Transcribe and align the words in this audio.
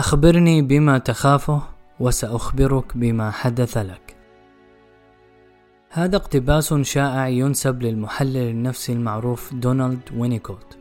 أخبرني 0.00 0.62
بما 0.62 0.98
تخافه 0.98 1.62
وسأخبرك 2.00 2.96
بما 2.96 3.30
حدث 3.30 3.78
لك. 3.78 4.16
هذا 5.90 6.16
اقتباس 6.16 6.74
شائع 6.74 7.28
ينسب 7.28 7.82
للمحلل 7.82 8.36
النفسي 8.36 8.92
المعروف 8.92 9.54
دونالد 9.54 10.00
وينيكوت 10.16 10.79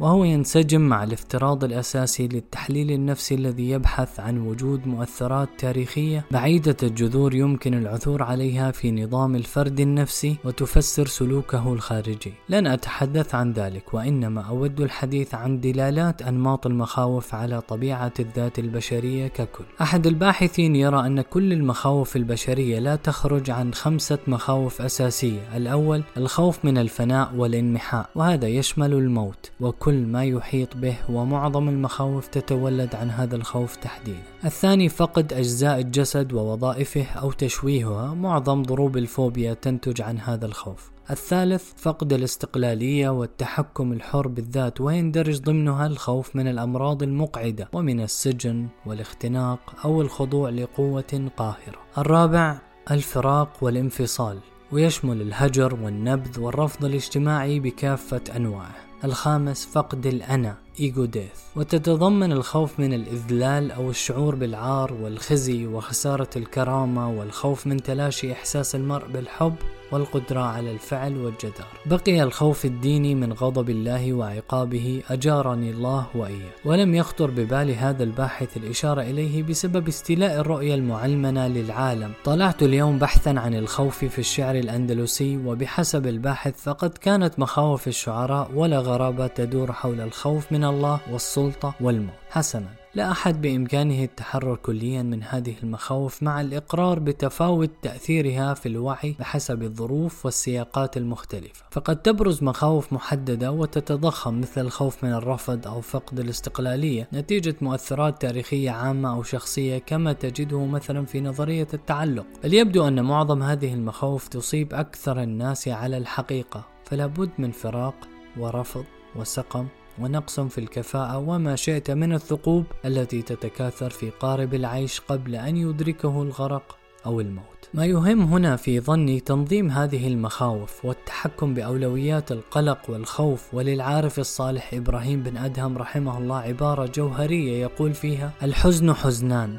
وهو 0.00 0.24
ينسجم 0.24 0.80
مع 0.80 1.04
الافتراض 1.04 1.64
الأساسي 1.64 2.28
للتحليل 2.28 2.90
النفسي 2.90 3.34
الذي 3.34 3.70
يبحث 3.70 4.20
عن 4.20 4.46
وجود 4.46 4.86
مؤثرات 4.86 5.48
تاريخية 5.58 6.24
بعيدة 6.30 6.76
الجذور 6.82 7.34
يمكن 7.34 7.74
العثور 7.74 8.22
عليها 8.22 8.70
في 8.70 8.92
نظام 8.92 9.36
الفرد 9.36 9.80
النفسي 9.80 10.36
وتفسر 10.44 11.06
سلوكه 11.06 11.72
الخارجي. 11.72 12.32
لن 12.48 12.66
أتحدث 12.66 13.34
عن 13.34 13.52
ذلك 13.52 13.94
وإنما 13.94 14.40
أود 14.40 14.80
الحديث 14.80 15.34
عن 15.34 15.60
دلالات 15.60 16.22
أنماط 16.22 16.66
المخاوف 16.66 17.34
على 17.34 17.60
طبيعة 17.60 18.12
الذات 18.20 18.58
البشرية 18.58 19.26
ككل. 19.28 19.64
أحد 19.80 20.06
الباحثين 20.06 20.76
يرى 20.76 21.06
أن 21.06 21.20
كل 21.20 21.52
المخاوف 21.52 22.16
البشرية 22.16 22.78
لا 22.78 22.96
تخرج 22.96 23.50
عن 23.50 23.74
خمسة 23.74 24.18
مخاوف 24.26 24.82
أساسية. 24.82 25.56
الأول 25.56 26.02
الخوف 26.16 26.64
من 26.64 26.78
الفناء 26.78 27.34
والانمحاء 27.36 28.10
وهذا 28.14 28.48
يشمل 28.48 28.92
الموت 28.92 29.50
وكل 29.60 29.87
كل 29.88 30.06
ما 30.06 30.24
يحيط 30.24 30.76
به 30.76 30.96
ومعظم 31.08 31.68
المخاوف 31.68 32.26
تتولد 32.26 32.94
عن 32.94 33.10
هذا 33.10 33.36
الخوف 33.36 33.76
تحديدا. 33.76 34.22
الثاني 34.44 34.88
فقد 34.88 35.32
أجزاء 35.32 35.80
الجسد 35.80 36.32
ووظائفه 36.32 37.04
أو 37.04 37.32
تشويهها، 37.32 38.14
معظم 38.14 38.62
ضروب 38.62 38.96
الفوبيا 38.96 39.54
تنتج 39.54 40.02
عن 40.02 40.18
هذا 40.18 40.46
الخوف. 40.46 40.90
الثالث 41.10 41.72
فقد 41.76 42.12
الاستقلالية 42.12 43.08
والتحكم 43.08 43.92
الحر 43.92 44.28
بالذات 44.28 44.80
ويندرج 44.80 45.40
ضمنها 45.40 45.86
الخوف 45.86 46.36
من 46.36 46.48
الأمراض 46.48 47.02
المقعدة 47.02 47.68
ومن 47.72 48.00
السجن 48.00 48.66
والاختناق 48.86 49.60
أو 49.84 50.02
الخضوع 50.02 50.50
لقوة 50.50 51.30
قاهرة. 51.36 51.78
الرابع 51.98 52.58
الفراق 52.90 53.48
والانفصال 53.62 54.38
ويشمل 54.72 55.22
الهجر 55.22 55.74
والنبذ 55.74 56.40
والرفض 56.40 56.84
الاجتماعي 56.84 57.60
بكافة 57.60 58.20
أنواعه. 58.36 58.87
الخامس 59.04 59.66
فقد 59.66 60.06
الأنا. 60.06 60.56
إيجو 60.80 61.04
ديث 61.04 61.38
وتتضمن 61.56 62.32
الخوف 62.32 62.80
من 62.80 62.92
الإذلال 62.92 63.70
أو 63.72 63.90
الشعور 63.90 64.34
بالعار 64.34 64.92
والخزي 64.92 65.66
وخسارة 65.66 66.30
الكرامة 66.36 67.10
والخوف 67.10 67.66
من 67.66 67.82
تلاشي 67.82 68.32
إحساس 68.32 68.74
المرء 68.74 69.06
بالحب 69.06 69.54
والقدرة 69.92 70.40
على 70.40 70.70
الفعل 70.70 71.16
والجدار. 71.16 71.66
بقي 71.86 72.22
الخوف 72.22 72.64
الديني 72.64 73.14
من 73.14 73.32
غضب 73.32 73.70
الله 73.70 74.12
وعقابه 74.12 75.02
أجارني 75.10 75.70
الله 75.70 76.06
وإياه، 76.14 76.50
ولم 76.64 76.94
يخطر 76.94 77.30
ببال 77.30 77.70
هذا 77.70 78.04
الباحث 78.04 78.56
الإشارة 78.56 79.02
إليه 79.02 79.42
بسبب 79.42 79.88
استيلاء 79.88 80.40
الرؤية 80.40 80.74
المعلمنة 80.74 81.48
للعالم. 81.48 82.12
طلعت 82.24 82.62
اليوم 82.62 82.98
بحثا 82.98 83.30
عن 83.30 83.54
الخوف 83.54 84.04
في 84.04 84.18
الشعر 84.18 84.54
الأندلسي 84.54 85.36
وبحسب 85.36 86.06
الباحث 86.06 86.62
فقد 86.62 86.90
كانت 86.90 87.38
مخاوف 87.38 87.88
الشعراء 87.88 88.50
ولا 88.54 88.78
غرابة 88.78 89.26
تدور 89.26 89.72
حول 89.72 90.00
الخوف 90.00 90.52
من 90.52 90.64
الله 90.70 91.00
والسلطة 91.12 91.74
والموت. 91.80 92.14
حسنا. 92.30 92.78
لا 92.94 93.10
أحد 93.10 93.40
بإمكانه 93.40 94.04
التحرر 94.04 94.56
كليا 94.56 95.02
من 95.02 95.22
هذه 95.22 95.54
المخاوف 95.62 96.22
مع 96.22 96.40
الإقرار 96.40 96.98
بتفاوت 96.98 97.70
تأثيرها 97.82 98.54
في 98.54 98.66
الوعي 98.66 99.16
بحسب 99.18 99.62
الظروف 99.62 100.24
والسياقات 100.24 100.96
المختلفة. 100.96 101.64
فقد 101.70 102.02
تبرز 102.02 102.42
مخاوف 102.42 102.92
محددة 102.92 103.52
وتتضخم 103.52 104.40
مثل 104.40 104.60
الخوف 104.60 105.04
من 105.04 105.12
الرفض 105.12 105.66
أو 105.66 105.80
فقد 105.80 106.20
الاستقلالية. 106.20 107.08
نتيجة 107.12 107.56
مؤثرات 107.60 108.22
تاريخية 108.22 108.70
عامة 108.70 109.14
أو 109.14 109.22
شخصية 109.22 109.78
كما 109.78 110.12
تجده 110.12 110.64
مثلا 110.64 111.06
في 111.06 111.20
نظرية 111.20 111.68
التعلق. 111.74 112.26
بل 112.44 112.54
يبدو 112.54 112.88
أن 112.88 113.04
معظم 113.04 113.42
هذه 113.42 113.74
المخاوف 113.74 114.28
تصيب 114.28 114.74
أكثر 114.74 115.22
الناس 115.22 115.68
على 115.68 115.96
الحقيقة. 115.96 116.64
فلا 116.84 117.06
بد 117.06 117.30
من 117.38 117.50
فراق 117.50 117.94
ورفض 118.38 118.84
وسقم 119.16 119.66
ونقص 120.00 120.40
في 120.40 120.58
الكفاءة 120.58 121.18
وما 121.18 121.56
شئت 121.56 121.90
من 121.90 122.12
الثقوب 122.12 122.64
التي 122.84 123.22
تتكاثر 123.22 123.90
في 123.90 124.10
قارب 124.10 124.54
العيش 124.54 125.00
قبل 125.00 125.34
أن 125.34 125.56
يدركه 125.56 126.22
الغرق 126.22 126.78
أو 127.06 127.20
الموت. 127.20 127.68
ما 127.74 127.86
يهم 127.86 128.22
هنا 128.22 128.56
في 128.56 128.80
ظني 128.80 129.20
تنظيم 129.20 129.70
هذه 129.70 130.08
المخاوف 130.08 130.84
والتحكم 130.84 131.54
بأولويات 131.54 132.32
القلق 132.32 132.90
والخوف 132.90 133.54
وللعارف 133.54 134.18
الصالح 134.18 134.74
إبراهيم 134.74 135.22
بن 135.22 135.36
أدهم 135.36 135.78
رحمه 135.78 136.18
الله 136.18 136.38
عبارة 136.38 136.90
جوهرية 136.94 137.62
يقول 137.62 137.94
فيها: 137.94 138.32
الحزن 138.42 138.92
حزنان 138.92 139.58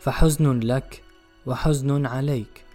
فحزن 0.00 0.60
لك 0.60 1.02
وحزن 1.46 2.06
عليك 2.06 2.69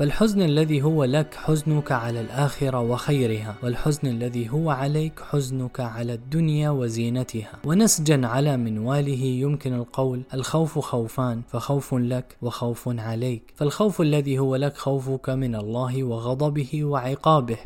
فالحزن 0.00 0.42
الذي 0.42 0.82
هو 0.82 1.04
لك 1.04 1.34
حزنك 1.34 1.92
على 1.92 2.20
الآخرة 2.20 2.80
وخيرها 2.80 3.54
والحزن 3.62 4.08
الذي 4.08 4.50
هو 4.50 4.70
عليك 4.70 5.20
حزنك 5.20 5.80
على 5.80 6.14
الدنيا 6.14 6.70
وزينتها. 6.70 7.52
ونسجا 7.64 8.26
على 8.26 8.56
منواله 8.56 9.22
يمكن 9.22 9.74
القول 9.74 10.22
الخوف 10.34 10.78
خوفان 10.78 11.42
فخوف 11.48 11.94
لك 11.94 12.36
وخوف 12.42 12.88
عليك. 12.88 13.52
فالخوف 13.56 14.00
الذي 14.00 14.38
هو 14.38 14.56
لك 14.56 14.76
خوفك 14.76 15.30
من 15.30 15.54
الله 15.54 16.04
وغضبه 16.04 16.84
وعقابه 16.84 17.58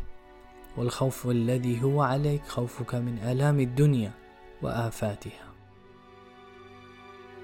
والخوف 0.77 1.27
الذي 1.27 1.83
هو 1.83 2.01
عليك 2.01 2.41
خوفك 2.47 2.95
من 2.95 3.17
آلام 3.17 3.59
الدنيا 3.59 4.11
وآفاتها. 4.61 5.54